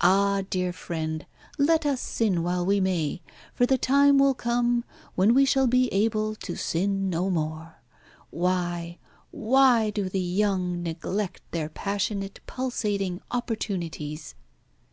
[0.00, 1.24] Ah, dear friend,
[1.56, 3.22] let us sin while we may,
[3.54, 4.82] for the time will come
[5.14, 7.76] when we shall be able to sin no more.
[8.30, 8.98] Why,
[9.30, 14.34] why do the young neglect their passionate pulsating opportunities?"